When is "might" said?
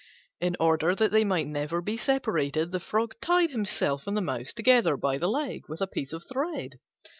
1.23-1.45